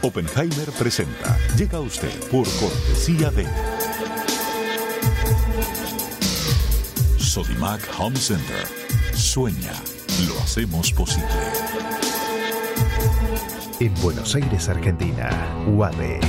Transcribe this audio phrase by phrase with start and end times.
[0.00, 1.36] Oppenheimer presenta.
[1.56, 3.46] Llega a usted por cortesía de
[7.18, 8.66] Sodimac Home Center.
[9.12, 9.72] Sueña,
[10.28, 11.26] lo hacemos posible.
[13.80, 15.30] En Buenos Aires, Argentina,
[15.66, 16.20] UADE.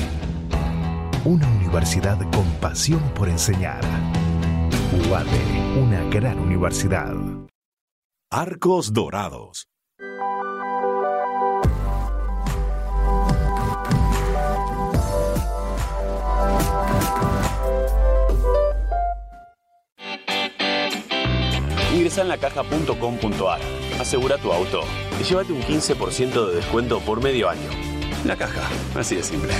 [1.25, 3.81] Una universidad con pasión por enseñar.
[5.09, 7.13] UADE, una gran universidad.
[8.31, 9.68] Arcos Dorados.
[21.99, 23.59] Ingresa en lacaja.com.ar,
[23.99, 24.83] asegura tu auto
[25.19, 27.69] y llévate un 15% de descuento por medio año.
[28.23, 29.53] La caja, así de simple.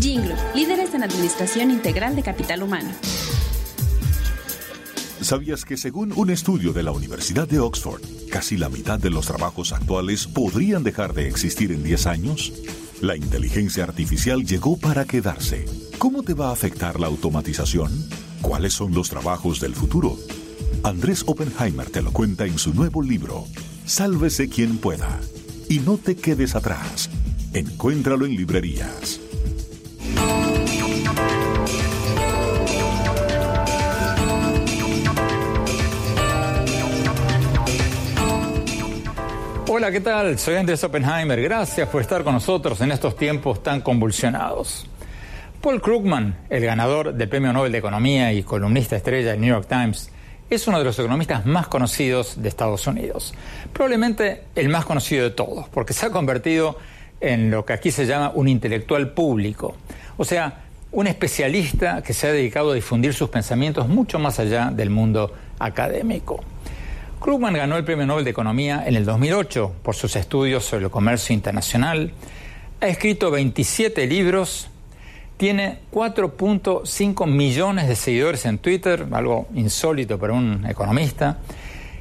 [0.00, 2.88] Jinglo, líderes en administración integral de capital humano.
[5.20, 8.00] ¿Sabías que según un estudio de la Universidad de Oxford,
[8.32, 12.50] casi la mitad de los trabajos actuales podrían dejar de existir en 10 años?
[13.02, 15.66] La inteligencia artificial llegó para quedarse.
[15.98, 17.90] ¿Cómo te va a afectar la automatización?
[18.40, 20.16] ¿Cuáles son los trabajos del futuro?
[20.84, 23.46] Andrés Oppenheimer te lo cuenta en su nuevo libro,
[23.84, 25.18] Sálvese quien pueda.
[25.68, 27.10] Y no te quedes atrás.
[27.52, 29.18] Encuéntralo en librerías.
[39.66, 40.38] Hola, ¿qué tal?
[40.38, 41.42] Soy Andrés Oppenheimer.
[41.42, 44.86] Gracias por estar con nosotros en estos tiempos tan convulsionados.
[45.60, 49.66] Paul Krugman, el ganador del Premio Nobel de Economía y columnista estrella del New York
[49.68, 50.08] Times,
[50.48, 53.34] es uno de los economistas más conocidos de Estados Unidos.
[53.72, 56.78] Probablemente el más conocido de todos, porque se ha convertido
[57.20, 59.74] en lo que aquí se llama un intelectual público.
[60.16, 64.70] O sea, un especialista que se ha dedicado a difundir sus pensamientos mucho más allá
[64.72, 66.40] del mundo académico.
[67.20, 70.90] Krugman ganó el Premio Nobel de Economía en el 2008 por sus estudios sobre el
[70.92, 72.12] comercio internacional.
[72.80, 74.70] Ha escrito 27 libros,
[75.38, 81.38] tiene 4.5 millones de seguidores en Twitter, algo insólito para un economista.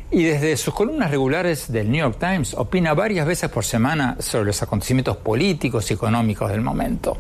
[0.10, 4.46] Y desde sus columnas regulares del New York Times opina varias veces por semana sobre
[4.46, 7.18] los acontecimientos políticos y económicos del momento.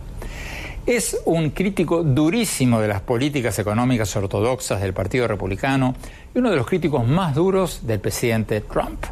[0.87, 5.95] Es un crítico durísimo de las políticas económicas ortodoxas del Partido Republicano
[6.33, 9.05] y uno de los críticos más duros del presidente Trump.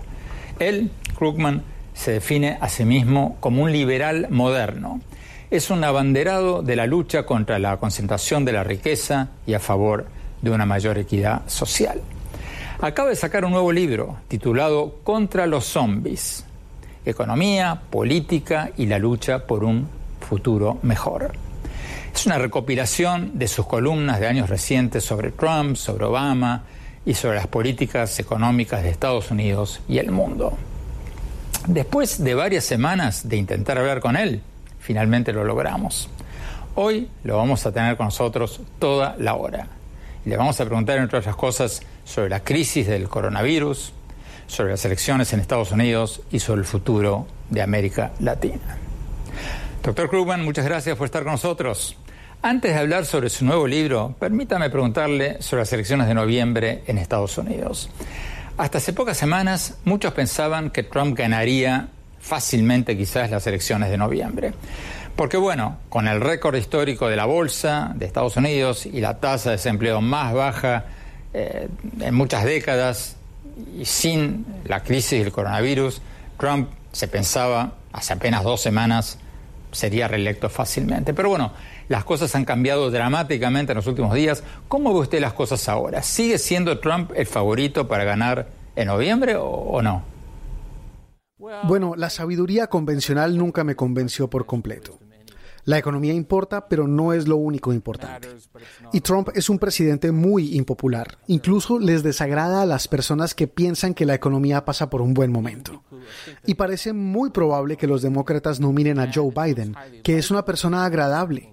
[0.58, 1.62] Él, Krugman,
[1.94, 5.02] se define a sí mismo como un liberal moderno.
[5.56, 10.06] Es un abanderado de la lucha contra la concentración de la riqueza y a favor
[10.42, 12.02] de una mayor equidad social.
[12.82, 16.44] Acaba de sacar un nuevo libro titulado Contra los zombies.
[17.06, 19.88] Economía, política y la lucha por un
[20.20, 21.32] futuro mejor.
[22.14, 26.64] Es una recopilación de sus columnas de años recientes sobre Trump, sobre Obama
[27.06, 30.58] y sobre las políticas económicas de Estados Unidos y el mundo.
[31.66, 34.42] Después de varias semanas de intentar hablar con él,
[34.86, 36.10] finalmente lo logramos.
[36.76, 39.68] Hoy lo vamos a tener con nosotros toda la hora.
[40.26, 43.94] Le vamos a preguntar, entre otras cosas, sobre la crisis del coronavirus,
[44.46, 48.78] sobre las elecciones en Estados Unidos y sobre el futuro de América Latina.
[49.82, 51.98] Doctor Krugman, muchas gracias por estar con nosotros.
[52.44, 57.00] Antes de hablar sobre su nuevo libro, permítame preguntarle sobre las elecciones de noviembre en
[57.00, 57.90] Estados Unidos.
[58.58, 61.90] Hasta hace pocas semanas muchos pensaban que Trump ganaría
[62.26, 64.54] fácilmente quizás las elecciones de noviembre.
[65.16, 69.52] Porque bueno, con el récord histórico de la bolsa de Estados Unidos y la tasa
[69.52, 70.86] de desempleo más baja
[71.34, 71.68] eh,
[72.02, 73.16] en muchas décadas
[73.80, 76.02] y sin la crisis del coronavirus,
[76.38, 79.20] Trump se pensaba hace apenas dos semanas
[79.72, 81.14] sería reelecto fácilmente.
[81.14, 81.52] Pero bueno,
[81.90, 84.44] las cosas han cambiado dramáticamente en los últimos días.
[84.68, 86.02] ¿Cómo ve usted las cosas ahora?
[86.02, 90.15] ¿Sigue siendo Trump el favorito para ganar en noviembre o, no?
[91.38, 95.00] Bueno, la sabiduría convencional nunca me convenció por completo.
[95.66, 98.28] La economía importa, pero no es lo único importante.
[98.94, 101.18] Y Trump es un presidente muy impopular.
[101.26, 105.32] Incluso les desagrada a las personas que piensan que la economía pasa por un buen
[105.32, 105.84] momento.
[106.46, 110.86] Y parece muy probable que los demócratas nominen a Joe Biden, que es una persona
[110.86, 111.52] agradable.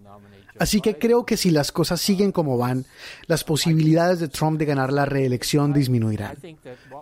[0.58, 2.85] Así que creo que si las cosas siguen como van,
[3.26, 6.37] las posibilidades de Trump de ganar la reelección disminuirán.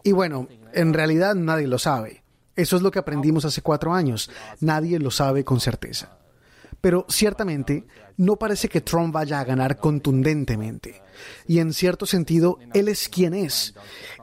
[0.05, 2.23] Y bueno, en realidad nadie lo sabe.
[2.56, 4.31] Eso es lo que aprendimos hace cuatro años.
[4.61, 6.19] Nadie lo sabe con certeza.
[6.81, 7.85] Pero ciertamente
[8.17, 11.02] no parece que Trump vaya a ganar contundentemente.
[11.47, 13.75] Y en cierto sentido, él es quien es.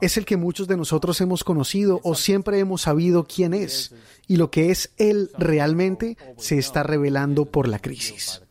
[0.01, 3.93] Es el que muchos de nosotros hemos conocido o siempre hemos sabido quién es.
[4.27, 8.41] Y lo que es él realmente se está revelando por la crisis.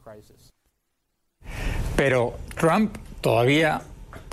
[1.96, 3.82] Pero Trump todavía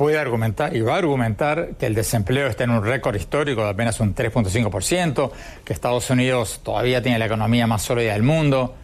[0.04, 3.70] puede argumentar y va a argumentar que el desempleo está en un récord histórico de
[3.70, 5.32] apenas un 3.5%,
[5.64, 8.76] que Estados Unidos todavía tiene la economía más sólida del mundo.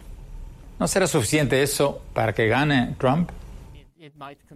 [0.78, 3.32] ¿No será suficiente eso para que gane Trump?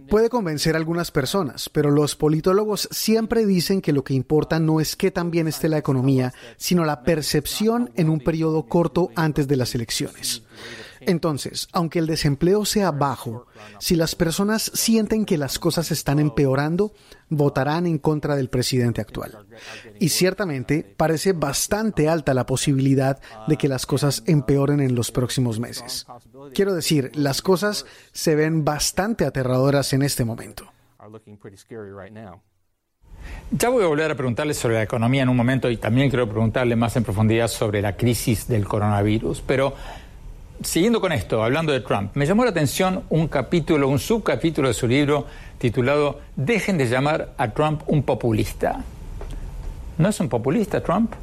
[0.09, 4.79] Puede convencer a algunas personas, pero los politólogos siempre dicen que lo que importa no
[4.81, 9.47] es qué tan bien esté la economía, sino la percepción en un periodo corto antes
[9.47, 10.41] de las elecciones.
[11.07, 13.47] Entonces, aunque el desempleo sea bajo,
[13.79, 16.93] si las personas sienten que las cosas están empeorando,
[17.29, 19.45] votarán en contra del presidente actual.
[19.99, 25.59] Y ciertamente parece bastante alta la posibilidad de que las cosas empeoren en los próximos
[25.59, 26.05] meses.
[26.53, 30.71] Quiero decir, las cosas se ven bastante aterradoras en este momento.
[33.51, 36.27] Ya voy a volver a preguntarle sobre la economía en un momento y también quiero
[36.27, 39.75] preguntarle más en profundidad sobre la crisis del coronavirus, pero
[40.63, 44.73] Siguiendo con esto, hablando de Trump, me llamó la atención un capítulo, un subcapítulo de
[44.73, 45.25] su libro
[45.57, 48.83] titulado Dejen de llamar a Trump un populista.
[49.97, 51.13] ¿No es un populista Trump?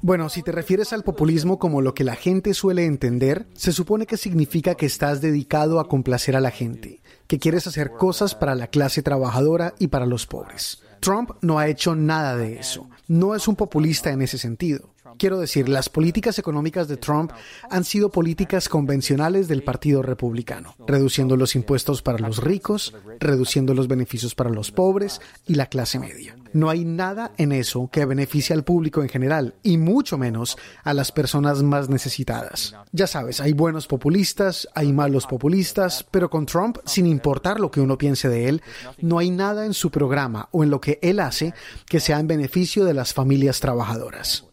[0.00, 4.04] Bueno, si te refieres al populismo como lo que la gente suele entender, se supone
[4.04, 8.56] que significa que estás dedicado a complacer a la gente, que quieres hacer cosas para
[8.56, 10.82] la clase trabajadora y para los pobres.
[10.98, 12.88] Trump no ha hecho nada de eso.
[13.06, 14.91] No es un populista en ese sentido.
[15.18, 17.32] Quiero decir, las políticas económicas de Trump
[17.70, 23.88] han sido políticas convencionales del Partido Republicano, reduciendo los impuestos para los ricos, reduciendo los
[23.88, 26.36] beneficios para los pobres y la clase media.
[26.52, 30.92] No hay nada en eso que beneficie al público en general y mucho menos a
[30.92, 32.76] las personas más necesitadas.
[32.92, 37.80] Ya sabes, hay buenos populistas, hay malos populistas, pero con Trump, sin importar lo que
[37.80, 38.62] uno piense de él,
[39.00, 41.54] no hay nada en su programa o en lo que él hace
[41.86, 44.51] que sea en beneficio de las familias trabajadoras.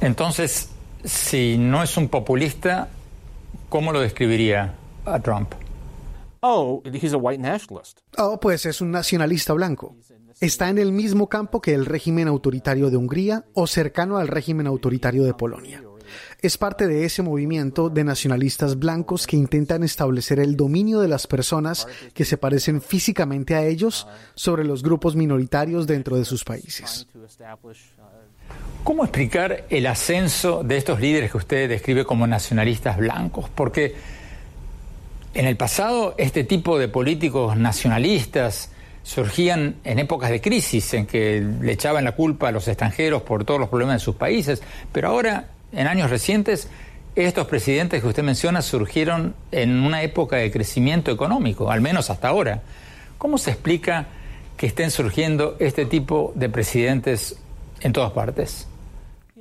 [0.00, 0.70] Entonces,
[1.04, 2.88] si no es un populista,
[3.68, 4.74] ¿cómo lo describiría
[5.04, 5.52] a Trump?
[6.40, 8.00] Oh, he's a white nationalist.
[8.16, 9.96] Oh, pues es un nacionalista blanco.
[10.40, 14.68] Está en el mismo campo que el régimen autoritario de Hungría o cercano al régimen
[14.68, 15.82] autoritario de Polonia.
[16.40, 21.26] Es parte de ese movimiento de nacionalistas blancos que intentan establecer el dominio de las
[21.26, 27.06] personas que se parecen físicamente a ellos sobre los grupos minoritarios dentro de sus países.
[28.88, 33.50] ¿Cómo explicar el ascenso de estos líderes que usted describe como nacionalistas blancos?
[33.54, 33.94] Porque
[35.34, 38.70] en el pasado este tipo de políticos nacionalistas
[39.02, 43.44] surgían en épocas de crisis, en que le echaban la culpa a los extranjeros por
[43.44, 46.70] todos los problemas de sus países, pero ahora, en años recientes,
[47.14, 52.28] estos presidentes que usted menciona surgieron en una época de crecimiento económico, al menos hasta
[52.28, 52.62] ahora.
[53.18, 54.06] ¿Cómo se explica
[54.56, 57.38] que estén surgiendo este tipo de presidentes
[57.82, 58.67] en todas partes?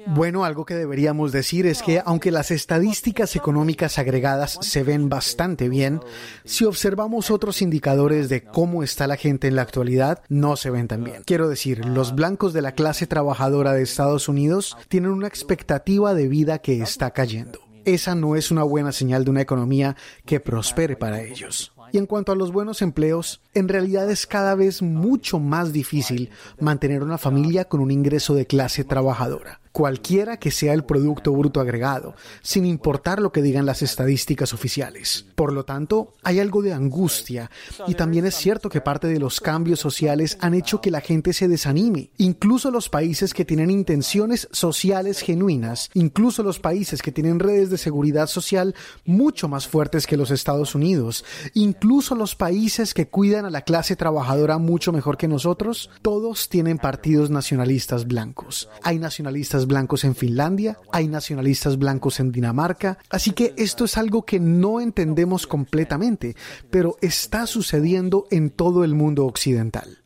[0.09, 5.67] Bueno, algo que deberíamos decir es que aunque las estadísticas económicas agregadas se ven bastante
[5.67, 5.99] bien,
[6.45, 10.87] si observamos otros indicadores de cómo está la gente en la actualidad, no se ven
[10.87, 11.23] tan bien.
[11.25, 16.29] Quiero decir, los blancos de la clase trabajadora de Estados Unidos tienen una expectativa de
[16.29, 17.59] vida que está cayendo.
[17.83, 21.73] Esa no es una buena señal de una economía que prospere para ellos.
[21.91, 26.29] Y en cuanto a los buenos empleos, en realidad es cada vez mucho más difícil
[26.59, 31.59] mantener una familia con un ingreso de clase trabajadora cualquiera que sea el Producto Bruto
[31.59, 35.27] Agregado, sin importar lo que digan las estadísticas oficiales.
[35.35, 37.51] Por lo tanto, hay algo de angustia
[37.85, 41.31] y también es cierto que parte de los cambios sociales han hecho que la gente
[41.31, 42.09] se desanime.
[42.17, 47.77] Incluso los países que tienen intenciones sociales genuinas, incluso los países que tienen redes de
[47.77, 48.73] seguridad social
[49.05, 53.95] mucho más fuertes que los Estados Unidos, incluso los países que cuidan a la clase
[53.95, 58.69] trabajadora mucho mejor que nosotros, todos tienen partidos nacionalistas blancos.
[58.81, 64.25] Hay nacionalistas blancos en Finlandia, hay nacionalistas blancos en Dinamarca, así que esto es algo
[64.25, 66.35] que no entendemos completamente,
[66.69, 69.99] pero está sucediendo en todo el mundo occidental.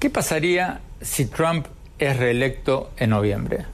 [0.00, 1.66] ¿Qué pasaría si Trump
[1.98, 3.66] es reelecto en noviembre?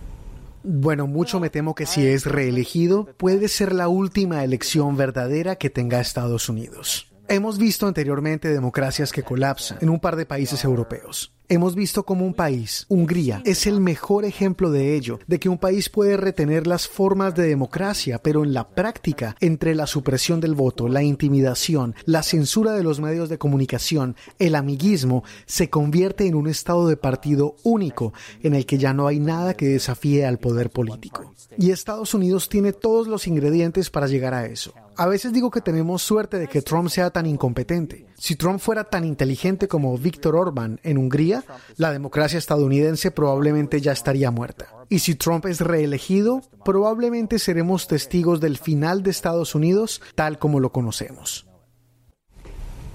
[0.63, 5.71] Bueno, mucho me temo que si es reelegido, puede ser la última elección verdadera que
[5.71, 7.11] tenga Estados Unidos.
[7.29, 11.33] Hemos visto anteriormente democracias que colapsan en un par de países europeos.
[11.53, 15.59] Hemos visto como un país, Hungría, es el mejor ejemplo de ello, de que un
[15.59, 20.55] país puede retener las formas de democracia, pero en la práctica, entre la supresión del
[20.55, 26.37] voto, la intimidación, la censura de los medios de comunicación, el amiguismo, se convierte en
[26.37, 28.13] un estado de partido único,
[28.45, 31.35] en el que ya no hay nada que desafíe al poder político.
[31.59, 34.73] Y Estados Unidos tiene todos los ingredientes para llegar a eso.
[35.01, 38.05] A veces digo que tenemos suerte de que Trump sea tan incompetente.
[38.19, 41.43] Si Trump fuera tan inteligente como Víctor Orban en Hungría,
[41.79, 44.67] la democracia estadounidense probablemente ya estaría muerta.
[44.91, 50.61] Y si Trump es reelegido, probablemente seremos testigos del final de Estados Unidos tal como
[50.61, 51.47] lo conocemos.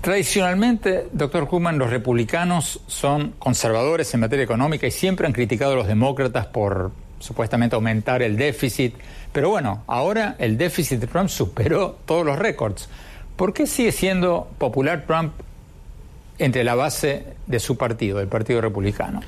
[0.01, 5.77] Tradicionalmente, doctor Human, los republicanos son conservadores en materia económica y siempre han criticado a
[5.77, 8.95] los demócratas por supuestamente aumentar el déficit.
[9.31, 12.89] Pero bueno, ahora el déficit de Trump superó todos los récords.
[13.35, 15.33] ¿Por qué sigue siendo popular Trump
[16.37, 19.21] entre la base de su partido, el Partido Republicano?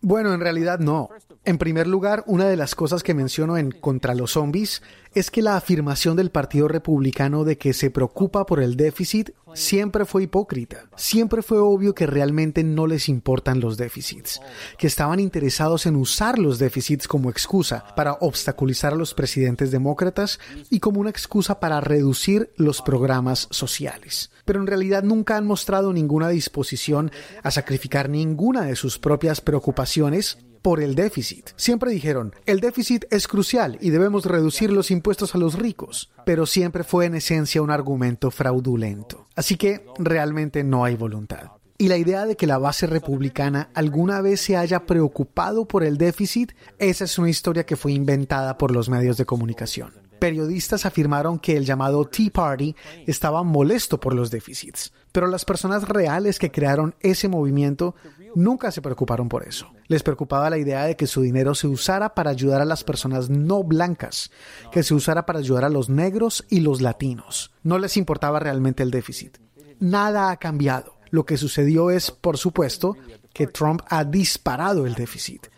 [0.00, 1.08] Bueno, en realidad no.
[1.44, 4.80] En primer lugar, una de las cosas que menciono en Contra los Zombies
[5.12, 10.04] es que la afirmación del Partido Republicano de que se preocupa por el déficit siempre
[10.04, 10.84] fue hipócrita.
[10.94, 14.40] Siempre fue obvio que realmente no les importan los déficits,
[14.78, 20.38] que estaban interesados en usar los déficits como excusa para obstaculizar a los presidentes demócratas
[20.70, 24.30] y como una excusa para reducir los programas sociales.
[24.44, 27.10] Pero en realidad nunca han mostrado ninguna disposición
[27.42, 31.50] a sacrificar ninguna de sus propias preocupaciones por el déficit.
[31.56, 36.46] Siempre dijeron, el déficit es crucial y debemos reducir los impuestos a los ricos, pero
[36.46, 39.26] siempre fue en esencia un argumento fraudulento.
[39.34, 41.50] Así que realmente no hay voluntad.
[41.78, 45.98] Y la idea de que la base republicana alguna vez se haya preocupado por el
[45.98, 49.92] déficit, esa es una historia que fue inventada por los medios de comunicación.
[50.20, 52.76] Periodistas afirmaron que el llamado Tea Party
[53.08, 57.96] estaba molesto por los déficits, pero las personas reales que crearon ese movimiento
[58.34, 59.70] nunca se preocuparon por eso.
[59.88, 63.30] Les preocupaba la idea de que su dinero se usara para ayudar a las personas
[63.30, 64.30] no blancas,
[64.70, 67.52] que se usara para ayudar a los negros y los latinos.
[67.62, 69.38] No les importaba realmente el déficit.
[69.80, 70.94] Nada ha cambiado.
[71.10, 72.96] Lo que sucedió es, por supuesto,
[73.32, 75.48] que Trump ha disparado el déficit.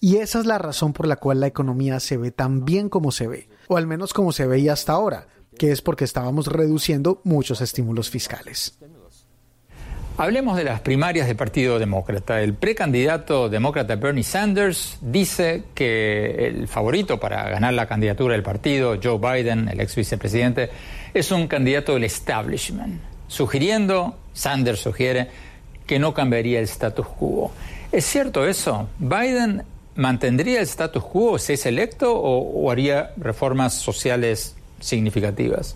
[0.00, 3.12] Y esa es la razón por la cual la economía se ve tan bien como
[3.12, 7.20] se ve, o al menos como se veía hasta ahora, que es porque estábamos reduciendo
[7.24, 8.78] muchos estímulos fiscales.
[10.18, 12.42] Hablemos de las primarias del Partido Demócrata.
[12.42, 18.98] El precandidato demócrata Bernie Sanders dice que el favorito para ganar la candidatura del partido,
[19.02, 20.68] Joe Biden, el ex vicepresidente,
[21.14, 25.28] es un candidato del establishment, sugiriendo, Sanders sugiere,
[25.86, 27.50] que no cambiaría el status quo.
[27.90, 28.90] ¿Es cierto eso?
[28.98, 29.62] ¿Biden
[29.94, 35.74] mantendría el status quo si es electo o, o haría reformas sociales significativas?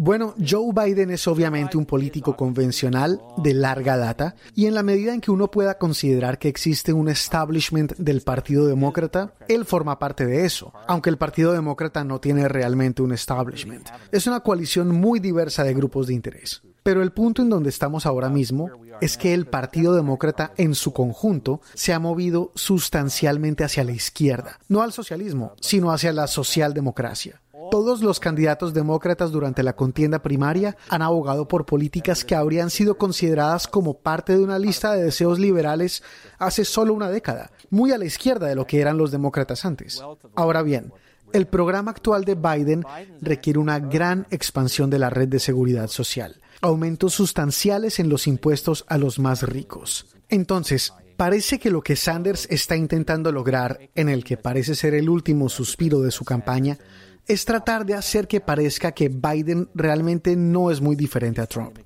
[0.00, 5.12] Bueno, Joe Biden es obviamente un político convencional de larga data y en la medida
[5.12, 10.24] en que uno pueda considerar que existe un establishment del Partido Demócrata, él forma parte
[10.24, 13.88] de eso, aunque el Partido Demócrata no tiene realmente un establishment.
[14.12, 16.62] Es una coalición muy diversa de grupos de interés.
[16.84, 20.92] Pero el punto en donde estamos ahora mismo es que el Partido Demócrata en su
[20.92, 27.40] conjunto se ha movido sustancialmente hacia la izquierda, no al socialismo, sino hacia la socialdemocracia.
[27.70, 32.96] Todos los candidatos demócratas durante la contienda primaria han abogado por políticas que habrían sido
[32.96, 36.02] consideradas como parte de una lista de deseos liberales
[36.38, 40.02] hace solo una década, muy a la izquierda de lo que eran los demócratas antes.
[40.34, 40.92] Ahora bien,
[41.32, 42.84] el programa actual de Biden
[43.20, 48.84] requiere una gran expansión de la red de seguridad social, aumentos sustanciales en los impuestos
[48.88, 50.06] a los más ricos.
[50.30, 55.08] Entonces, parece que lo que Sanders está intentando lograr, en el que parece ser el
[55.10, 56.78] último suspiro de su campaña,
[57.28, 61.78] es tratar de hacer que parezca que Biden realmente no es muy diferente a Trump.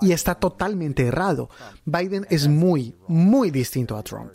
[0.00, 1.50] Y está totalmente errado.
[1.84, 4.32] Biden es muy, muy distinto a Trump.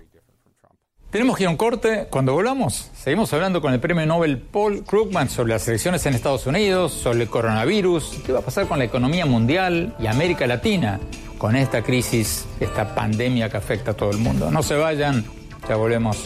[1.09, 2.07] Tenemos que ir a un corte.
[2.09, 6.45] Cuando volvamos, seguimos hablando con el premio Nobel Paul Krugman sobre las elecciones en Estados
[6.45, 10.99] Unidos, sobre el coronavirus, qué va a pasar con la economía mundial y América Latina
[11.37, 14.51] con esta crisis, esta pandemia que afecta a todo el mundo.
[14.51, 15.23] No se vayan,
[15.67, 16.25] ya volvemos.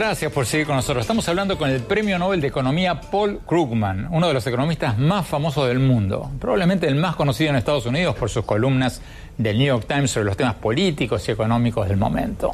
[0.00, 1.02] Gracias por seguir con nosotros.
[1.02, 5.26] Estamos hablando con el Premio Nobel de Economía Paul Krugman, uno de los economistas más
[5.26, 9.02] famosos del mundo, probablemente el más conocido en Estados Unidos por sus columnas
[9.36, 12.52] del New York Times sobre los temas políticos y económicos del momento.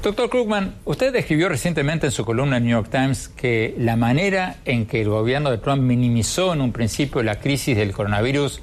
[0.00, 4.58] Doctor Krugman, usted describió recientemente en su columna en New York Times que la manera
[4.64, 8.60] en que el gobierno de Trump minimizó en un principio la crisis del coronavirus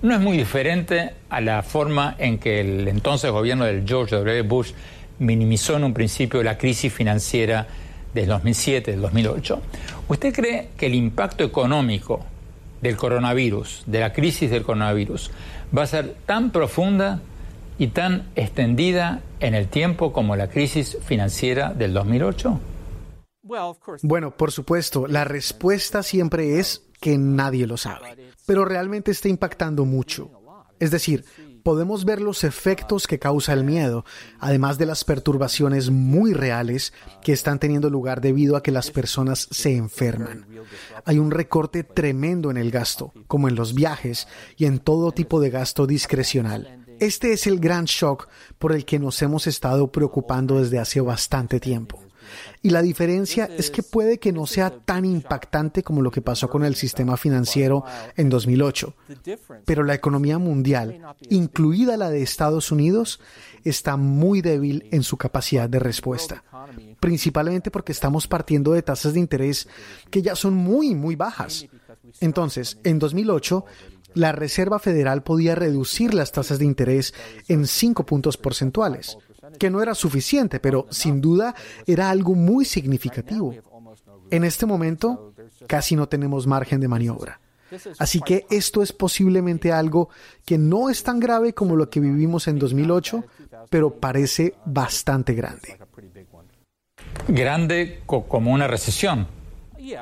[0.00, 4.42] no es muy diferente a la forma en que el entonces gobierno del George W.
[4.42, 4.72] Bush
[5.18, 7.66] minimizó en un principio la crisis financiera
[8.12, 9.62] del 2007, del 2008.
[10.08, 12.24] ¿Usted cree que el impacto económico
[12.80, 15.30] del coronavirus, de la crisis del coronavirus,
[15.76, 17.20] va a ser tan profunda
[17.78, 22.60] y tan extendida en el tiempo como la crisis financiera del 2008?
[24.02, 28.16] Bueno, por supuesto, la respuesta siempre es que nadie lo sabe,
[28.46, 30.30] pero realmente está impactando mucho.
[30.80, 31.24] Es decir,
[31.64, 34.04] podemos ver los efectos que causa el miedo,
[34.38, 36.92] además de las perturbaciones muy reales
[37.22, 40.46] que están teniendo lugar debido a que las personas se enferman.
[41.04, 45.40] Hay un recorte tremendo en el gasto, como en los viajes y en todo tipo
[45.40, 46.84] de gasto discrecional.
[47.00, 48.28] Este es el gran shock
[48.58, 52.03] por el que nos hemos estado preocupando desde hace bastante tiempo.
[52.62, 56.48] Y la diferencia es que puede que no sea tan impactante como lo que pasó
[56.48, 57.84] con el sistema financiero
[58.16, 58.94] en 2008,
[59.64, 61.00] pero la economía mundial,
[61.30, 63.20] incluida la de Estados Unidos,
[63.64, 66.44] está muy débil en su capacidad de respuesta,
[67.00, 69.68] principalmente porque estamos partiendo de tasas de interés
[70.10, 71.66] que ya son muy, muy bajas.
[72.20, 73.64] Entonces, en 2008,
[74.14, 77.14] la Reserva Federal podía reducir las tasas de interés
[77.48, 79.18] en 5 puntos porcentuales
[79.58, 81.54] que no era suficiente, pero sin duda
[81.86, 83.54] era algo muy significativo.
[84.30, 85.32] En este momento
[85.66, 87.40] casi no tenemos margen de maniobra.
[87.98, 90.08] Así que esto es posiblemente algo
[90.44, 93.24] que no es tan grave como lo que vivimos en 2008,
[93.70, 95.78] pero parece bastante grande.
[97.28, 99.26] Grande como una recesión.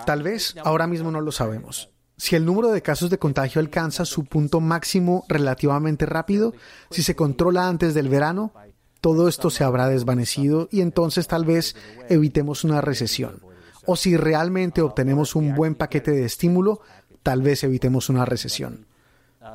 [0.07, 1.91] Tal vez, ahora mismo no lo sabemos.
[2.17, 6.55] Si el número de casos de contagio alcanza su punto máximo relativamente rápido,
[6.91, 8.53] si se controla antes del verano,
[9.03, 11.75] todo esto se habrá desvanecido y entonces tal vez
[12.09, 13.41] evitemos una recesión.
[13.85, 16.81] O si realmente obtenemos un buen paquete de estímulo,
[17.25, 18.87] tal vez evitemos una recesión.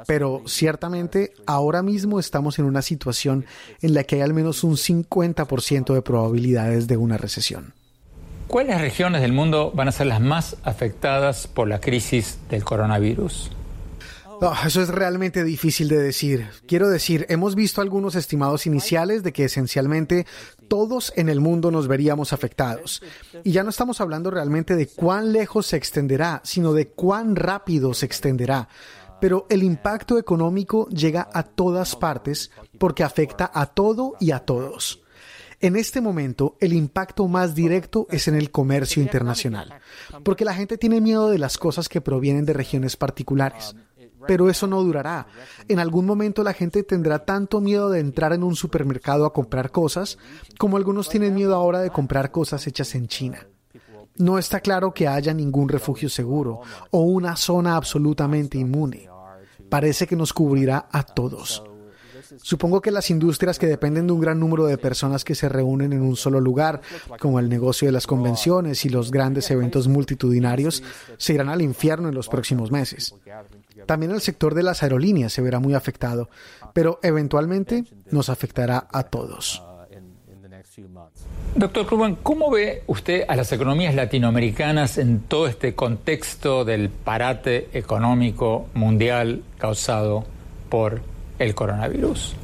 [0.05, 3.45] Pero ciertamente ahora mismo estamos en una situación
[3.81, 7.73] en la que hay al menos un 50% de probabilidades de una recesión.
[8.47, 13.51] ¿Cuáles regiones del mundo van a ser las más afectadas por la crisis del coronavirus?
[14.65, 16.47] Eso es realmente difícil de decir.
[16.67, 20.25] Quiero decir, hemos visto algunos estimados iniciales de que esencialmente
[20.67, 23.01] todos en el mundo nos veríamos afectados.
[23.43, 27.93] Y ya no estamos hablando realmente de cuán lejos se extenderá, sino de cuán rápido
[27.93, 28.67] se extenderá.
[29.19, 35.01] Pero el impacto económico llega a todas partes porque afecta a todo y a todos.
[35.59, 39.73] En este momento, el impacto más directo es en el comercio internacional,
[40.23, 43.75] porque la gente tiene miedo de las cosas que provienen de regiones particulares.
[44.25, 45.27] Pero eso no durará.
[45.67, 49.71] En algún momento la gente tendrá tanto miedo de entrar en un supermercado a comprar
[49.71, 50.17] cosas
[50.57, 53.47] como algunos tienen miedo ahora de comprar cosas hechas en China.
[54.17, 59.07] No está claro que haya ningún refugio seguro o una zona absolutamente inmune.
[59.69, 61.63] Parece que nos cubrirá a todos.
[62.41, 65.93] Supongo que las industrias que dependen de un gran número de personas que se reúnen
[65.93, 66.81] en un solo lugar,
[67.19, 70.83] como el negocio de las convenciones y los grandes eventos multitudinarios,
[71.17, 73.13] se irán al infierno en los próximos meses.
[73.87, 76.29] También el sector de las aerolíneas se verá muy afectado,
[76.73, 79.63] pero eventualmente nos afectará a todos.
[81.55, 87.69] Doctor Krugman, ¿cómo ve usted a las economías latinoamericanas en todo este contexto del parate
[87.73, 90.25] económico mundial causado
[90.69, 91.01] por
[91.39, 92.35] el coronavirus?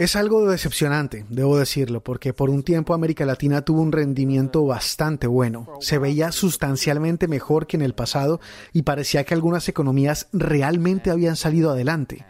[0.00, 5.26] Es algo decepcionante, debo decirlo, porque por un tiempo América Latina tuvo un rendimiento bastante
[5.26, 5.68] bueno.
[5.80, 8.40] Se veía sustancialmente mejor que en el pasado
[8.72, 12.24] y parecía que algunas economías realmente habían salido adelante.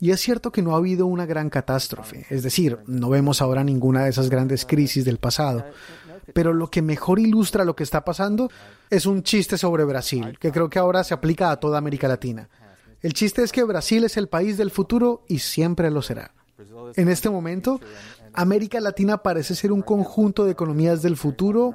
[0.00, 3.62] Y es cierto que no ha habido una gran catástrofe, es decir, no vemos ahora
[3.62, 5.66] ninguna de esas grandes crisis del pasado.
[6.32, 8.50] Pero lo que mejor ilustra lo que está pasando
[8.88, 12.48] es un chiste sobre Brasil, que creo que ahora se aplica a toda América Latina.
[13.02, 16.32] El chiste es que Brasil es el país del futuro y siempre lo será.
[16.96, 17.80] En este momento,
[18.34, 21.74] América Latina parece ser un conjunto de economías del futuro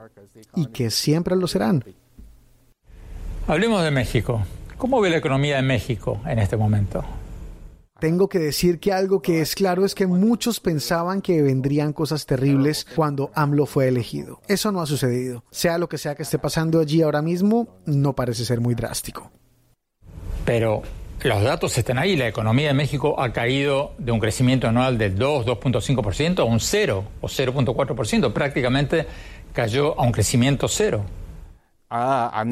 [0.56, 1.84] y que siempre lo serán.
[3.48, 4.44] Hablemos de México.
[4.78, 7.04] ¿Cómo ve la economía de México en este momento?
[8.00, 12.28] Tengo que decir que algo que es claro es que muchos pensaban que vendrían cosas
[12.28, 14.40] terribles cuando AMLO fue elegido.
[14.48, 15.44] Eso no ha sucedido.
[15.50, 19.32] Sea lo que sea que esté pasando allí ahora mismo, no parece ser muy drástico.
[20.46, 20.84] Pero
[21.24, 22.16] los datos están ahí.
[22.16, 26.60] La economía de México ha caído de un crecimiento anual del 2, 2.5% a un
[26.60, 28.34] 0 o 0.4%.
[28.34, 29.06] Prácticamente
[29.54, 31.04] cayó a un crecimiento cero.
[31.90, 32.44] Ah,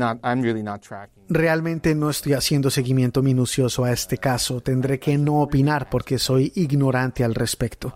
[1.27, 4.61] Realmente no estoy haciendo seguimiento minucioso a este caso.
[4.61, 7.93] Tendré que no opinar porque soy ignorante al respecto.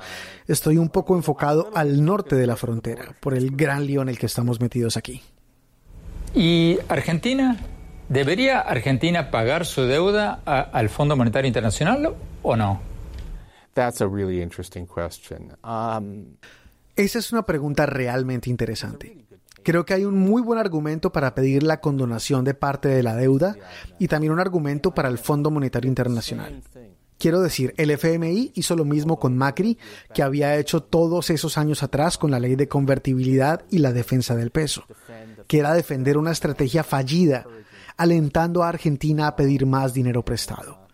[0.48, 4.20] Estoy un poco enfocado al norte de la frontera, por el gran lío en el
[4.20, 5.22] que estamos metidos aquí.
[6.36, 7.58] ¿Y Argentina?
[8.10, 12.82] ¿Debería Argentina pagar su deuda al Fondo Monetario Internacional o no?
[15.64, 16.26] Um,
[16.96, 19.26] Esa es una pregunta realmente interesante.
[19.62, 23.16] Creo que hay un muy buen argumento para pedir la condonación de parte de la
[23.16, 23.56] deuda
[24.00, 26.64] y también un argumento para el Fondo Monetario Internacional.
[27.20, 29.78] Quiero decir, el FMI hizo lo mismo con Macri,
[30.14, 34.36] que había hecho todos esos años atrás con la ley de convertibilidad y la defensa
[34.36, 34.86] del peso,
[35.46, 37.46] que era defender una estrategia fallida,
[38.00, 40.88] alentando a Argentina a pedir más dinero prestado.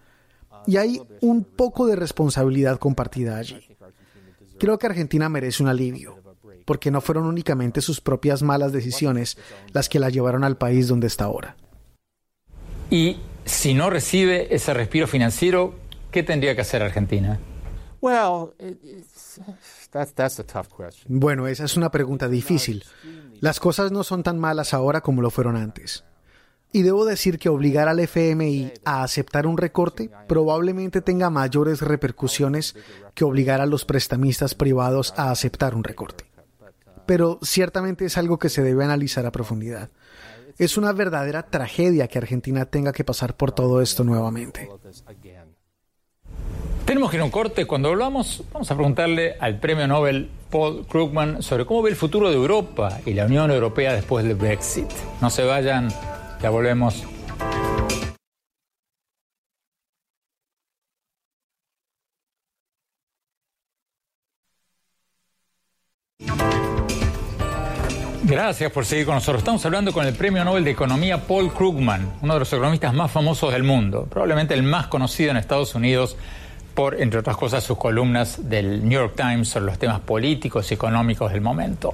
[0.65, 3.59] Y hay un poco de responsabilidad compartida allí.
[4.57, 6.17] Creo que Argentina merece un alivio,
[6.65, 9.37] porque no fueron únicamente sus propias malas decisiones
[9.71, 11.55] las que la llevaron al país donde está ahora.
[12.89, 15.75] Y si no recibe ese respiro financiero,
[16.09, 17.39] ¿qué tendría que hacer Argentina?
[21.07, 22.83] Bueno, esa es una pregunta difícil.
[23.41, 26.03] Las cosas no son tan malas ahora como lo fueron antes.
[26.75, 32.75] Y debo decir que obligar al FMI a aceptar un recorte probablemente tenga mayores repercusiones
[33.13, 36.25] que obligar a los prestamistas privados a aceptar un recorte
[37.05, 39.89] pero ciertamente es algo que se debe analizar a profundidad.
[40.57, 44.69] Es una verdadera tragedia que Argentina tenga que pasar por todo esto nuevamente.
[46.85, 47.65] Tenemos que ir a un corte.
[47.65, 52.29] Cuando hablamos, vamos a preguntarle al premio Nobel Paul Krugman sobre cómo ve el futuro
[52.29, 54.87] de Europa y la Unión Europea después del Brexit.
[55.19, 55.89] No se vayan,
[56.41, 57.03] ya volvemos.
[68.27, 69.41] Gracias por seguir con nosotros.
[69.41, 73.11] Estamos hablando con el Premio Nobel de Economía Paul Krugman, uno de los economistas más
[73.11, 76.17] famosos del mundo, probablemente el más conocido en Estados Unidos
[76.73, 80.73] por, entre otras cosas, sus columnas del New York Times sobre los temas políticos y
[80.73, 81.93] económicos del momento.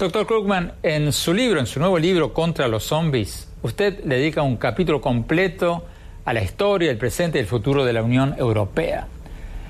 [0.00, 4.42] Doctor Krugman, en su libro, en su nuevo libro Contra los Zombies, usted le dedica
[4.42, 5.84] un capítulo completo
[6.24, 9.06] a la historia, el presente y el futuro de la Unión Europea.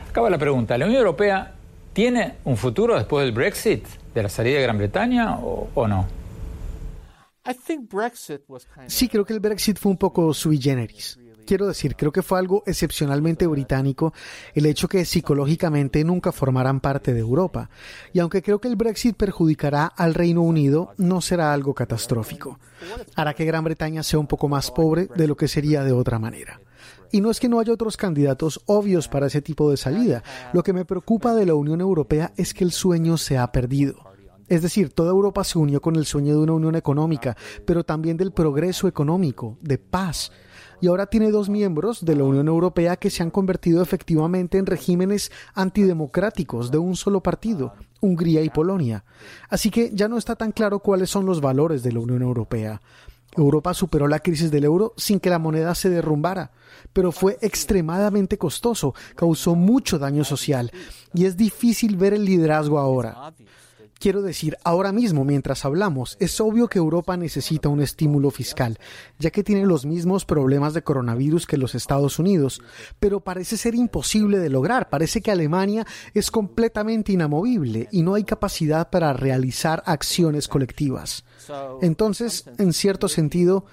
[0.08, 1.54] Acaba la pregunta, ¿la Unión Europea
[1.92, 3.86] tiene un futuro después del Brexit?
[4.14, 6.06] de la salida de Gran Bretaña o, no?
[8.86, 11.18] Sí, creo que el Brexit fue un poco sui generis.
[11.46, 14.12] Quiero decir, creo que fue algo excepcionalmente británico
[14.54, 17.70] el hecho que psicológicamente nunca formaran parte de Europa.
[18.12, 22.58] Y aunque creo que el Brexit perjudicará al Reino Unido, no será algo catastrófico.
[23.16, 26.18] Hará que Gran Bretaña sea un poco más pobre de lo que sería de otra
[26.18, 26.60] manera.
[27.10, 30.22] Y no es que no haya otros candidatos obvios para ese tipo de salida.
[30.52, 34.12] Lo que me preocupa de la Unión Europea es que el sueño se ha perdido.
[34.48, 38.16] Es decir, toda Europa se unió con el sueño de una unión económica, pero también
[38.16, 40.32] del progreso económico, de paz.
[40.82, 44.66] Y ahora tiene dos miembros de la Unión Europea que se han convertido efectivamente en
[44.66, 49.04] regímenes antidemocráticos de un solo partido, Hungría y Polonia.
[49.48, 52.82] Así que ya no está tan claro cuáles son los valores de la Unión Europea.
[53.36, 56.50] Europa superó la crisis del euro sin que la moneda se derrumbara,
[56.92, 60.72] pero fue extremadamente costoso, causó mucho daño social
[61.14, 63.32] y es difícil ver el liderazgo ahora.
[64.02, 68.80] Quiero decir, ahora mismo, mientras hablamos, es obvio que Europa necesita un estímulo fiscal,
[69.20, 72.60] ya que tiene los mismos problemas de coronavirus que los Estados Unidos,
[72.98, 74.90] pero parece ser imposible de lograr.
[74.90, 81.24] Parece que Alemania es completamente inamovible y no hay capacidad para realizar acciones colectivas.
[81.80, 83.66] Entonces, en cierto sentido,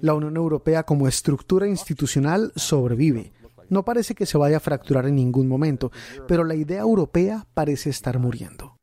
[0.00, 3.34] la Unión Europea como estructura institucional sobrevive.
[3.68, 5.92] No parece que se vaya a fracturar en ningún momento,
[6.26, 8.78] pero la idea europea parece estar muriendo.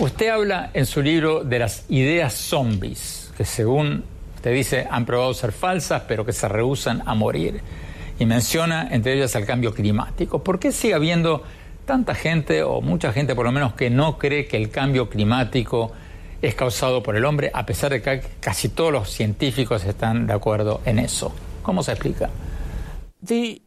[0.00, 4.02] Usted habla en su libro de las ideas zombies, que según
[4.34, 7.60] usted dice han probado ser falsas, pero que se rehusan a morir.
[8.18, 10.42] Y menciona entre ellas el cambio climático.
[10.42, 11.44] ¿Por qué sigue habiendo
[11.86, 15.92] tanta gente, o mucha gente por lo menos, que no cree que el cambio climático
[16.42, 20.32] es causado por el hombre, a pesar de que casi todos los científicos están de
[20.32, 21.32] acuerdo en eso?
[21.62, 22.30] ¿Cómo se explica?
[23.20, 23.62] Denial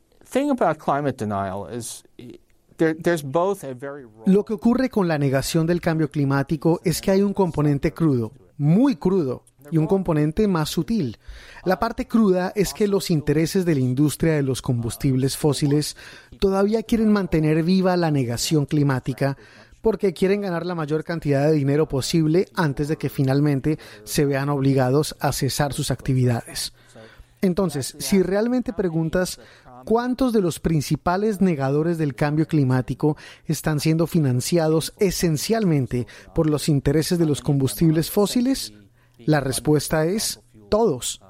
[4.26, 8.32] lo que ocurre con la negación del cambio climático es que hay un componente crudo,
[8.58, 11.18] muy crudo, y un componente más sutil.
[11.66, 15.98] La parte cruda es que los intereses de la industria de los combustibles fósiles
[16.40, 19.38] todavía quieren mantener viva la negación climática
[19.82, 24.50] porque quieren ganar la mayor cantidad de dinero posible antes de que finalmente se vean
[24.50, 26.74] obligados a cesar sus actividades.
[27.42, 29.40] Entonces, si realmente preguntas
[29.88, 37.18] ¿cuántos de los principales negadores del cambio climático están siendo financiados esencialmente por los intereses
[37.18, 38.74] de los combustibles fósiles?
[39.20, 41.22] La respuesta es todos.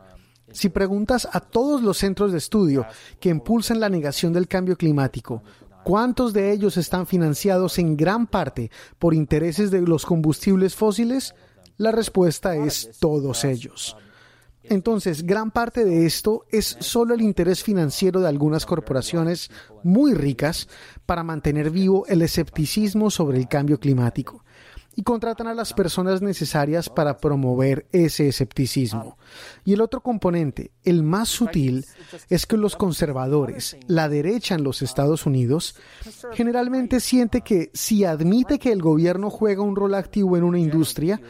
[0.52, 2.88] Si preguntas a todos los centros de estudio
[3.20, 5.44] que impulsan la negación del cambio climático,
[5.84, 11.36] ¿cuántos de ellos están financiados en gran parte por intereses de los combustibles fósiles?
[11.78, 13.96] La respuesta es todos ellos.
[14.70, 19.50] Entonces, gran parte de esto es solo el interés financiero de algunas corporaciones
[19.84, 20.68] muy ricas
[21.06, 24.44] para mantener vivo el escepticismo sobre el cambio climático
[24.98, 29.20] y contratan a las personas necesarias para promover ese escepticismo.
[29.64, 31.86] Y el otro componente, el más sutil,
[32.30, 35.76] es que los conservadores, la derecha en los Estados Unidos,
[36.34, 41.22] generalmente siente que si admite que el gobierno juega un rol activo en una industria,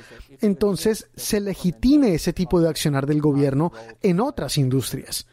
[0.41, 3.71] entonces se legitime ese tipo de accionar del gobierno
[4.01, 5.27] en otras industrias.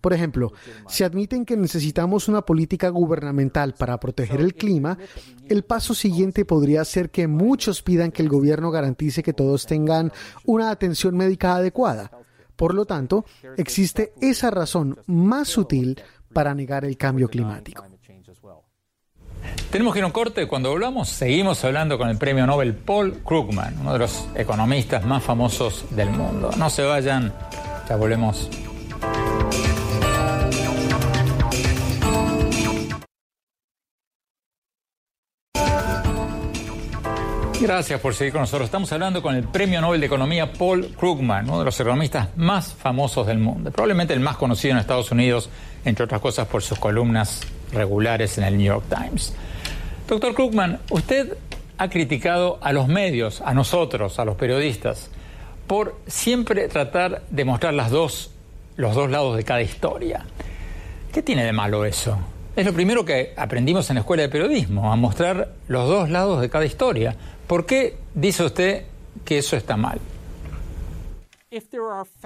[0.00, 0.52] Por ejemplo,
[0.88, 4.98] si admiten que necesitamos una política gubernamental para proteger el clima,
[5.48, 10.12] el paso siguiente podría ser que muchos pidan que el gobierno garantice que todos tengan
[10.44, 12.10] una atención médica adecuada.
[12.56, 13.24] Por lo tanto,
[13.56, 16.00] existe esa razón más sutil
[16.32, 17.84] para negar el cambio climático.
[19.70, 20.46] Tenemos que ir a un corte.
[20.46, 25.22] Cuando volvamos, seguimos hablando con el premio Nobel Paul Krugman, uno de los economistas más
[25.22, 26.50] famosos del mundo.
[26.56, 27.32] No se vayan,
[27.88, 28.50] ya volvemos.
[37.62, 38.66] Gracias por seguir con nosotros.
[38.66, 42.74] Estamos hablando con el Premio Nobel de Economía Paul Krugman, uno de los economistas más
[42.74, 45.48] famosos del mundo, probablemente el más conocido en Estados Unidos,
[45.84, 47.40] entre otras cosas por sus columnas
[47.72, 49.32] regulares en el New York Times.
[50.08, 51.36] Doctor Krugman, usted
[51.78, 55.10] ha criticado a los medios, a nosotros, a los periodistas,
[55.66, 58.30] por siempre tratar de mostrar las dos,
[58.76, 60.24] los dos lados de cada historia.
[61.12, 62.18] ¿Qué tiene de malo eso?
[62.54, 66.40] Es lo primero que aprendimos en la escuela de periodismo, a mostrar los dos lados
[66.40, 67.16] de cada historia.
[67.46, 68.84] ¿Por qué dice usted
[69.24, 69.98] que eso está mal?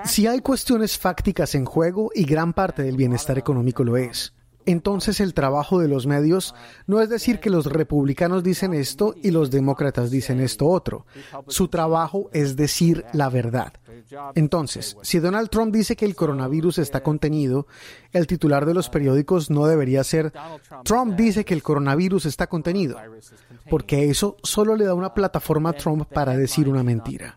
[0.04, 4.32] Si hay cuestiones fácticas en juego y gran parte del bienestar económico lo es,
[4.66, 6.54] entonces el trabajo de los medios
[6.86, 11.06] no es decir que los republicanos dicen esto y los demócratas dicen esto otro.
[11.46, 13.72] Su trabajo es decir la verdad.
[14.34, 17.66] Entonces, si Donald Trump dice que el coronavirus está contenido,
[18.12, 20.32] el titular de los periódicos no debería ser
[20.84, 22.98] Trump dice que el coronavirus está contenido,
[23.68, 27.36] porque eso solo le da una plataforma a Trump para decir una mentira.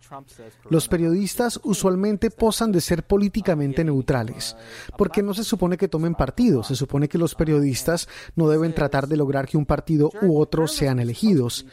[0.69, 4.55] Los periodistas usualmente posan de ser políticamente neutrales,
[4.97, 9.07] porque no se supone que tomen partido, se supone que los periodistas no deben tratar
[9.07, 11.65] de lograr que un partido u otro sean elegidos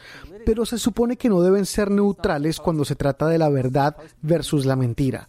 [0.47, 4.65] pero se supone que no deben ser neutrales cuando se trata de la verdad versus
[4.65, 5.27] la mentira.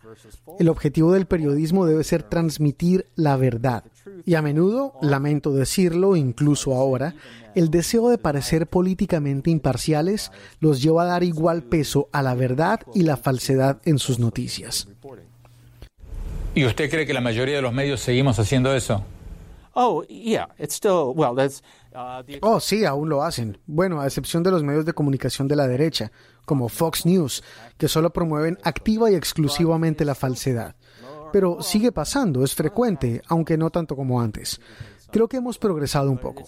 [0.61, 3.83] El objetivo del periodismo debe ser transmitir la verdad.
[4.25, 7.15] Y a menudo, lamento decirlo, incluso ahora,
[7.55, 12.81] el deseo de parecer políticamente imparciales los lleva a dar igual peso a la verdad
[12.95, 14.89] y la falsedad en sus noticias.
[16.55, 19.05] ¿Y usted cree que la mayoría de los medios seguimos haciendo eso?
[19.75, 21.63] Oh, yeah, it's still, well, that's,
[22.43, 23.59] Oh, sí, aún lo hacen.
[23.67, 26.13] Bueno, a excepción de los medios de comunicación de la derecha,
[26.45, 27.43] como Fox News,
[27.77, 30.77] que solo promueven activa y exclusivamente la falsedad.
[31.33, 34.61] Pero sigue pasando, es frecuente, aunque no tanto como antes.
[35.11, 36.45] Creo que hemos progresado un poco.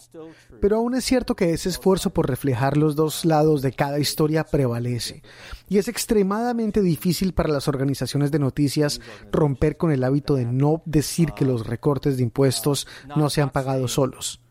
[0.61, 4.45] Pero aún es cierto que ese esfuerzo por reflejar los dos lados de cada historia
[4.45, 5.23] prevalece.
[5.69, 9.01] Y es extremadamente difícil para las organizaciones de noticias
[9.33, 13.51] romper con el hábito de no decir que los recortes de impuestos no se han
[13.51, 14.43] pagado solos.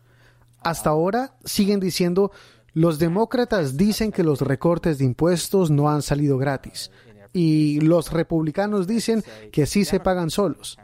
[0.62, 2.32] Hasta ahora siguen diciendo,
[2.72, 6.90] los demócratas dicen que los recortes de impuestos no han salido gratis
[7.32, 10.78] y los republicanos dicen que sí se pagan solos.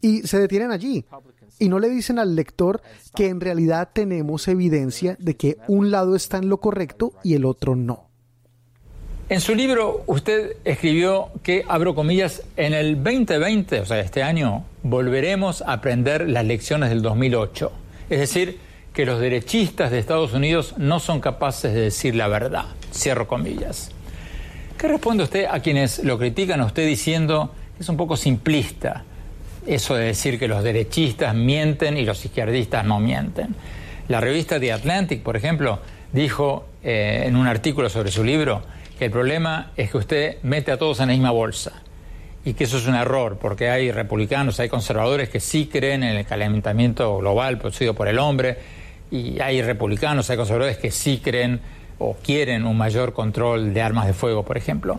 [0.00, 1.04] Y se detienen allí
[1.58, 2.82] y no le dicen al lector
[3.14, 7.44] que en realidad tenemos evidencia de que un lado está en lo correcto y el
[7.44, 8.08] otro no.
[9.28, 14.64] En su libro usted escribió que, abro comillas, en el 2020, o sea, este año,
[14.82, 17.72] volveremos a aprender las lecciones del 2008.
[18.10, 18.58] Es decir,
[18.92, 22.66] que los derechistas de Estados Unidos no son capaces de decir la verdad.
[22.92, 23.92] Cierro comillas.
[24.82, 29.04] ¿Qué responde usted a quienes lo critican a usted diciendo que es un poco simplista
[29.64, 33.54] eso de decir que los derechistas mienten y los izquierdistas no mienten?
[34.08, 35.78] La revista The Atlantic, por ejemplo,
[36.12, 38.64] dijo eh, en un artículo sobre su libro
[38.98, 41.80] que el problema es que usted mete a todos en la misma bolsa
[42.44, 46.16] y que eso es un error, porque hay republicanos, hay conservadores que sí creen en
[46.16, 48.58] el calentamiento global producido por el hombre
[49.12, 51.60] y hay republicanos, hay conservadores que sí creen
[52.02, 54.98] o quieren un mayor control de armas de fuego, por ejemplo.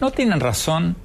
[0.00, 0.96] ¿No tienen razón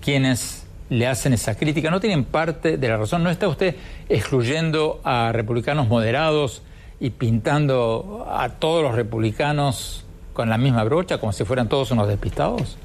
[0.00, 3.22] quienes le hacen esa crítica no tienen parte de la razón.
[3.22, 3.76] ¿No está usted
[4.08, 6.62] excluyendo a republicanos moderados
[7.00, 12.08] y pintando a todos los republicanos con la misma brocha, como si fueran todos unos
[12.08, 12.76] despistados?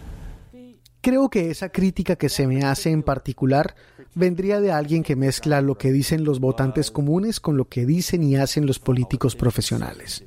[1.02, 3.76] Creo que esa crítica que se me hace en particular
[4.16, 8.24] vendría de alguien que mezcla lo que dicen los votantes comunes con lo que dicen
[8.24, 10.26] y hacen los políticos profesionales.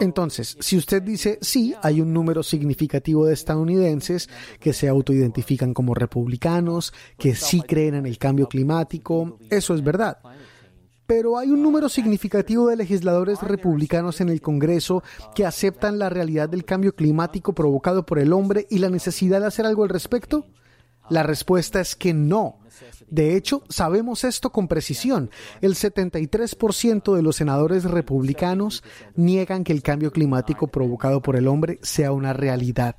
[0.00, 4.28] Entonces, si usted dice sí, hay un número significativo de estadounidenses
[4.60, 10.18] que se autoidentifican como republicanos, que sí creen en el cambio climático, eso es verdad.
[11.06, 15.02] Pero hay un número significativo de legisladores republicanos en el Congreso
[15.34, 19.46] que aceptan la realidad del cambio climático provocado por el hombre y la necesidad de
[19.46, 20.44] hacer algo al respecto.
[21.10, 22.58] La respuesta es que no.
[23.08, 25.30] De hecho, sabemos esto con precisión.
[25.60, 28.84] El 73% de los senadores republicanos
[29.16, 32.96] niegan que el cambio climático provocado por el hombre sea una realidad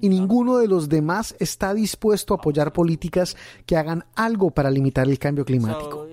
[0.00, 5.08] y ninguno de los demás está dispuesto a apoyar políticas que hagan algo para limitar
[5.08, 6.06] el cambio climático.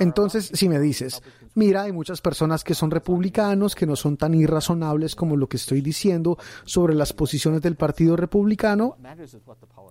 [0.00, 1.22] Entonces, si me dices,
[1.54, 5.56] mira, hay muchas personas que son republicanos que no son tan irrazonables como lo que
[5.56, 8.96] estoy diciendo sobre las posiciones del Partido Republicano,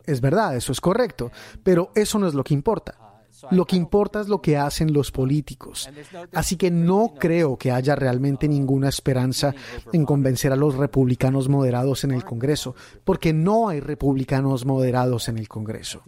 [0.06, 1.32] es verdad, eso es correcto,
[1.63, 3.07] pero eso no es lo que importa.
[3.52, 5.89] Lo que importa es lo que hacen los políticos.
[6.34, 9.54] Así que no creo que haya realmente ninguna esperanza
[9.93, 15.38] en convencer a los republicanos moderados en el Congreso, porque no hay republicanos moderados en
[15.38, 16.02] el Congreso.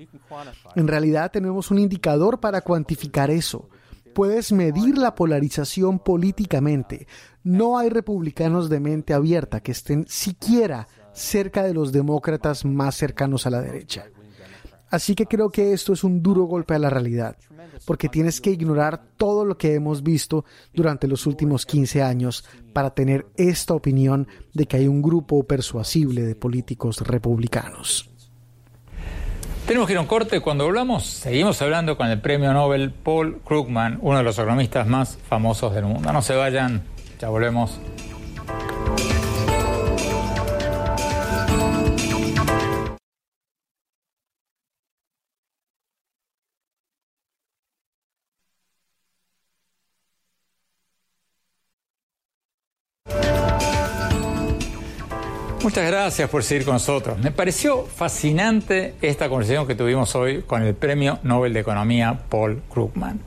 [0.75, 3.69] En realidad tenemos un indicador para cuantificar eso.
[4.13, 7.07] Puedes medir la polarización políticamente.
[7.43, 13.45] No hay republicanos de mente abierta que estén siquiera cerca de los demócratas más cercanos
[13.45, 14.05] a la derecha.
[14.89, 17.37] Así que creo que esto es un duro golpe a la realidad,
[17.85, 22.89] porque tienes que ignorar todo lo que hemos visto durante los últimos 15 años para
[22.91, 28.09] tener esta opinión de que hay un grupo persuasible de políticos republicanos.
[29.67, 30.41] Tenemos que ir a un corte.
[30.41, 35.19] Cuando hablamos, seguimos hablando con el premio Nobel Paul Krugman, uno de los economistas más
[35.29, 36.11] famosos del mundo.
[36.11, 36.81] No se vayan,
[37.19, 37.79] ya volvemos.
[55.89, 57.17] Gracias por seguir con nosotros.
[57.17, 62.61] Me pareció fascinante esta conversación que tuvimos hoy con el Premio Nobel de Economía Paul
[62.69, 63.19] Krugman.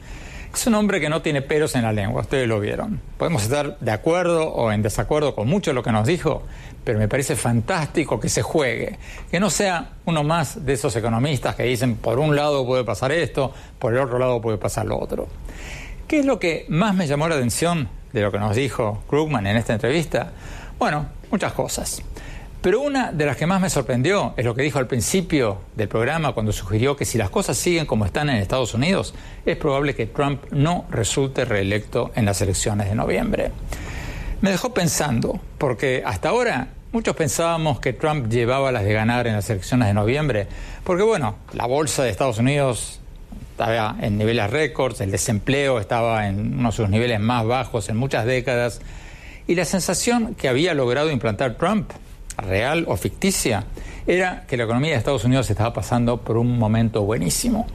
[0.54, 3.00] Es un hombre que no tiene peros en la lengua, ustedes lo vieron.
[3.18, 6.44] Podemos estar de acuerdo o en desacuerdo con mucho de lo que nos dijo,
[6.84, 8.96] pero me parece fantástico que se juegue,
[9.28, 13.10] que no sea uno más de esos economistas que dicen por un lado puede pasar
[13.10, 15.26] esto, por el otro lado puede pasar lo otro.
[16.06, 19.48] ¿Qué es lo que más me llamó la atención de lo que nos dijo Krugman
[19.48, 20.30] en esta entrevista?
[20.78, 22.02] Bueno, muchas cosas.
[22.62, 25.88] Pero una de las que más me sorprendió es lo que dijo al principio del
[25.88, 29.96] programa cuando sugirió que si las cosas siguen como están en Estados Unidos, es probable
[29.96, 33.50] que Trump no resulte reelecto en las elecciones de noviembre.
[34.42, 39.34] Me dejó pensando, porque hasta ahora muchos pensábamos que Trump llevaba las de ganar en
[39.34, 40.46] las elecciones de noviembre,
[40.84, 43.00] porque bueno, la bolsa de Estados Unidos
[43.50, 47.96] estaba en niveles récords, el desempleo estaba en uno de sus niveles más bajos en
[47.96, 48.80] muchas décadas,
[49.48, 51.90] y la sensación que había logrado implantar Trump
[52.42, 53.64] real o ficticia,
[54.06, 57.66] era que la economía de Estados Unidos estaba pasando por un momento buenísimo.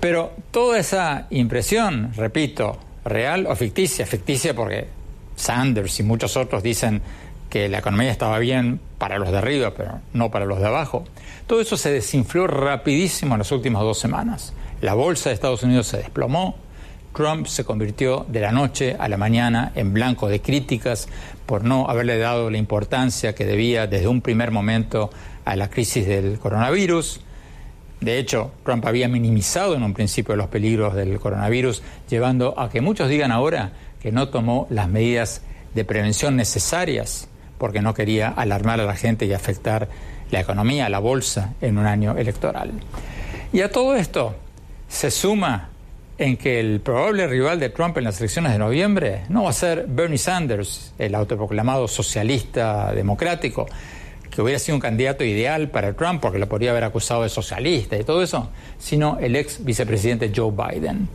[0.00, 4.88] Pero toda esa impresión, repito, real o ficticia, ficticia porque
[5.36, 7.02] Sanders y muchos otros dicen
[7.48, 11.04] que la economía estaba bien para los de arriba, pero no para los de abajo.
[11.46, 14.54] Todo eso se desinfló rapidísimo en las últimas dos semanas.
[14.80, 16.56] La bolsa de Estados Unidos se desplomó,
[17.14, 21.08] Trump se convirtió de la noche a la mañana en blanco de críticas
[21.46, 25.10] por no haberle dado la importancia que debía desde un primer momento
[25.44, 27.20] a la crisis del coronavirus.
[28.00, 32.80] De hecho, Trump había minimizado en un principio los peligros del coronavirus, llevando a que
[32.80, 35.42] muchos digan ahora que no tomó las medidas
[35.74, 39.88] de prevención necesarias porque no quería alarmar a la gente y afectar
[40.30, 42.72] la economía, la bolsa en un año electoral.
[43.52, 44.34] Y a todo esto
[44.88, 45.71] se suma
[46.22, 49.52] en que el probable rival de Trump en las elecciones de noviembre no va a
[49.52, 53.66] ser Bernie Sanders, el autoproclamado socialista democrático,
[54.30, 57.98] que hubiera sido un candidato ideal para Trump porque lo podría haber acusado de socialista
[57.98, 61.08] y todo eso, sino el ex vicepresidente Joe Biden,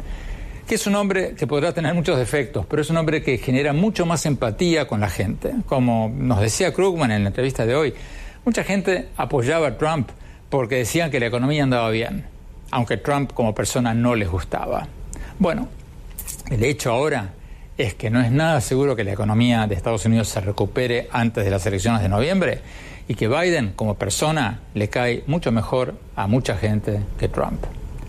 [0.67, 3.71] que es un hombre que podrá tener muchos defectos, pero es un hombre que genera
[3.71, 5.53] mucho más empatía con la gente.
[5.67, 7.93] Como nos decía Krugman en la entrevista de hoy,
[8.43, 10.09] mucha gente apoyaba a Trump
[10.49, 12.25] porque decían que la economía andaba bien,
[12.71, 14.85] aunque Trump como persona no les gustaba.
[15.39, 15.67] Bueno,
[16.49, 17.33] el hecho ahora
[17.77, 21.45] es que no es nada seguro que la economía de Estados Unidos se recupere antes
[21.45, 22.61] de las elecciones de noviembre
[23.07, 27.63] y que Biden como persona le cae mucho mejor a mucha gente que Trump.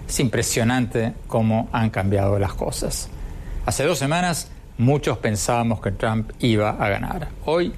[0.09, 3.11] Es impresionante cómo han cambiado las cosas.
[3.67, 7.29] Hace dos semanas muchos pensábamos que Trump iba a ganar.
[7.45, 7.75] Hoy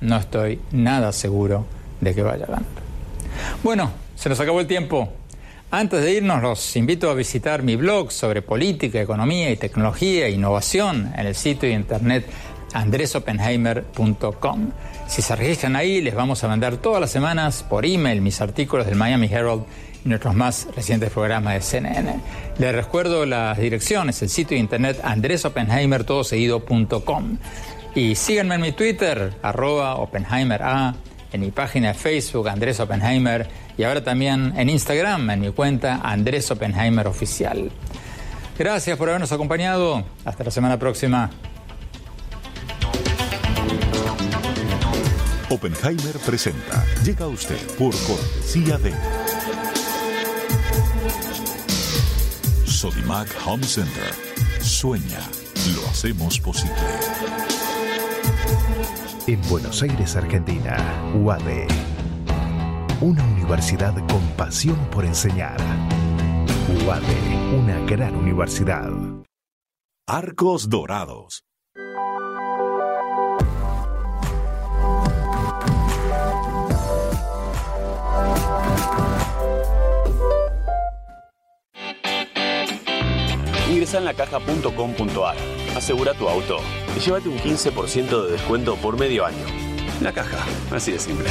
[0.00, 1.66] no estoy nada seguro
[2.00, 2.64] de que vaya a ganar.
[3.62, 5.12] Bueno, se nos acabó el tiempo.
[5.70, 10.30] Antes de irnos, los invito a visitar mi blog sobre política, economía y tecnología e
[10.30, 12.24] innovación en el sitio de internet
[12.72, 14.70] andresopenheimer.com.
[15.08, 18.86] Si se registran ahí, les vamos a mandar todas las semanas por email mis artículos
[18.86, 19.64] del Miami Herald
[20.04, 22.20] y nuestros más recientes programas de CNN.
[22.58, 27.38] Les recuerdo las direcciones, el sitio de internet andresopenheimertodoseguido.com.
[27.96, 30.94] Y síganme en mi Twitter, arroba OpenheimerA,
[31.32, 36.00] en mi página de Facebook, Andrés Oppenheimer y ahora también en Instagram, en mi cuenta
[36.02, 37.70] Andrés Oppenheimer Oficial.
[38.58, 40.04] Gracias por habernos acompañado.
[40.24, 41.30] Hasta la semana próxima.
[45.50, 46.84] Oppenheimer presenta.
[47.04, 48.92] Llega a usted por cortesía de
[52.64, 54.12] Sodimac Home Center.
[54.60, 55.20] Sueña,
[55.74, 56.74] lo hacemos posible.
[59.26, 60.76] En Buenos Aires, Argentina,
[61.14, 61.66] UADE
[63.00, 65.58] una universidad con pasión por enseñar.
[66.86, 68.90] UADE, una gran universidad.
[70.08, 71.42] Arcos Dorados.
[83.70, 85.36] Ingresa en lacaja.com.ar,
[85.76, 86.58] asegura tu auto
[86.96, 89.44] y llévate un 15% de descuento por medio año.
[90.00, 91.30] La caja, así de simple.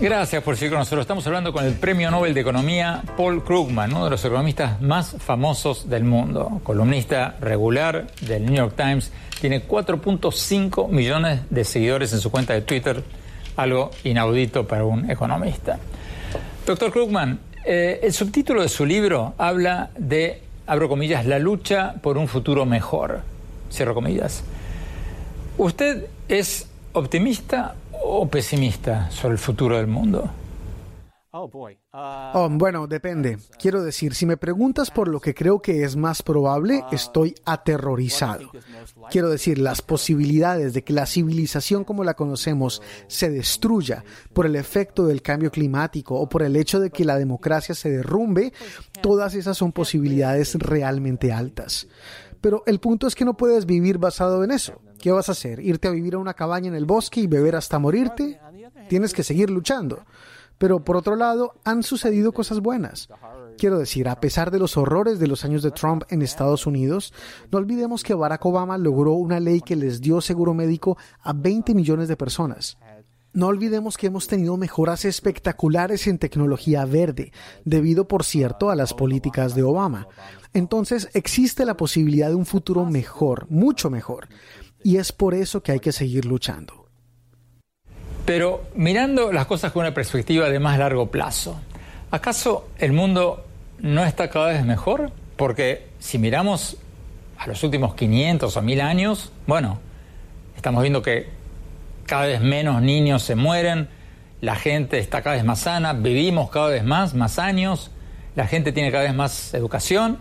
[0.00, 1.00] Gracias por seguir con nosotros.
[1.00, 5.16] Estamos hablando con el Premio Nobel de Economía Paul Krugman, uno de los economistas más
[5.18, 9.10] famosos del mundo, columnista regular del New York Times.
[9.40, 13.02] Tiene 4.5 millones de seguidores en su cuenta de Twitter,
[13.56, 15.80] algo inaudito para un economista.
[16.64, 22.18] Doctor Krugman, eh, el subtítulo de su libro habla de, abro comillas, la lucha por
[22.18, 23.22] un futuro mejor,
[23.68, 24.44] cierro comillas.
[25.56, 30.30] ¿Usted es optimista o pesimista sobre el futuro del mundo?
[31.30, 33.38] Oh, bueno, depende.
[33.60, 38.50] Quiero decir, si me preguntas por lo que creo que es más probable, estoy aterrorizado.
[39.10, 44.56] Quiero decir, las posibilidades de que la civilización como la conocemos se destruya por el
[44.56, 48.52] efecto del cambio climático o por el hecho de que la democracia se derrumbe,
[49.02, 51.88] todas esas son posibilidades realmente altas.
[52.40, 54.80] Pero el punto es que no puedes vivir basado en eso.
[54.98, 55.60] ¿Qué vas a hacer?
[55.60, 58.40] ¿Irte a vivir a una cabaña en el bosque y beber hasta morirte?
[58.88, 60.04] Tienes que seguir luchando.
[60.58, 63.08] Pero por otro lado, han sucedido cosas buenas.
[63.56, 67.12] Quiero decir, a pesar de los horrores de los años de Trump en Estados Unidos,
[67.50, 71.74] no olvidemos que Barack Obama logró una ley que les dio seguro médico a 20
[71.74, 72.76] millones de personas.
[73.32, 77.30] No olvidemos que hemos tenido mejoras espectaculares en tecnología verde,
[77.64, 80.08] debido, por cierto, a las políticas de Obama.
[80.54, 84.28] Entonces existe la posibilidad de un futuro mejor, mucho mejor.
[84.82, 86.86] Y es por eso que hay que seguir luchando.
[88.24, 91.58] Pero mirando las cosas con una perspectiva de más largo plazo,
[92.10, 93.46] ¿acaso el mundo
[93.78, 95.10] no está cada vez mejor?
[95.36, 96.76] Porque si miramos
[97.38, 99.80] a los últimos 500 o 1000 años, bueno,
[100.56, 101.28] estamos viendo que
[102.04, 103.88] cada vez menos niños se mueren,
[104.40, 107.90] la gente está cada vez más sana, vivimos cada vez más, más años,
[108.34, 110.18] la gente tiene cada vez más educación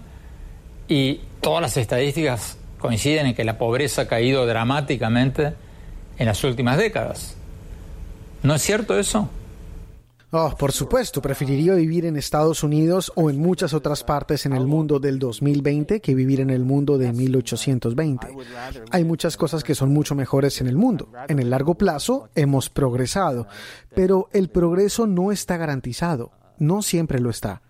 [0.88, 5.54] y todas las estadísticas coinciden en que la pobreza ha caído dramáticamente
[6.18, 7.36] en las últimas décadas.
[8.44, 9.30] ¿No es cierto eso?
[10.32, 14.68] Oh, por supuesto, preferiría vivir en Estados Unidos o en muchas otras partes en el
[14.68, 18.28] mundo del 2020 que vivir en el mundo de 1820.
[18.92, 21.10] Hay muchas cosas que son mucho mejores en el mundo.
[21.30, 23.48] En el largo plazo hemos progresado,
[23.96, 26.32] pero el progreso no está garantizado.
[26.60, 27.62] No siempre lo está.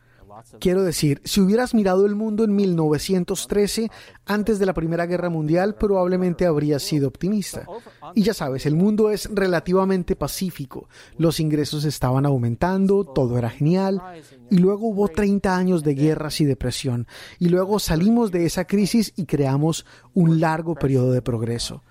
[0.60, 3.90] Quiero decir, si hubieras mirado el mundo en 1913,
[4.26, 7.66] antes de la Primera Guerra Mundial, probablemente habrías sido optimista.
[8.14, 10.90] Y ya sabes, el mundo es relativamente pacífico.
[11.18, 14.02] Los ingresos estaban aumentando, todo era genial.
[14.50, 17.08] Y luego hubo 30 años de guerras y depresión.
[17.40, 21.84] Y luego salimos de esa crisis y creamos un largo periodo de progreso.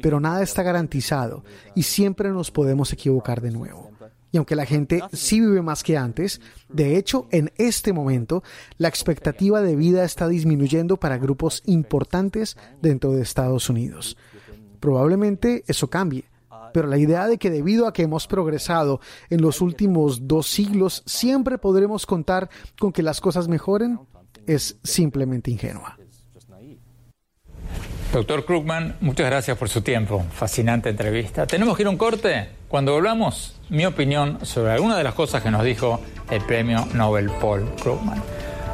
[0.00, 3.90] Pero nada está garantizado y siempre nos podemos equivocar de nuevo.
[4.34, 8.42] Y aunque la gente sí vive más que antes, de hecho, en este momento,
[8.78, 14.16] la expectativa de vida está disminuyendo para grupos importantes dentro de Estados Unidos.
[14.80, 16.24] Probablemente eso cambie,
[16.72, 21.04] pero la idea de que debido a que hemos progresado en los últimos dos siglos,
[21.06, 24.00] siempre podremos contar con que las cosas mejoren
[24.48, 25.96] es simplemente ingenua.
[28.12, 30.24] Doctor Krugman, muchas gracias por su tiempo.
[30.32, 31.46] Fascinante entrevista.
[31.46, 35.44] Tenemos que ir a un corte cuando volvamos mi opinión sobre algunas de las cosas
[35.44, 38.20] que nos dijo el premio Nobel Paul Krugman.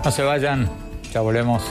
[0.03, 0.70] No se vayan,
[1.12, 1.62] ya volvemos.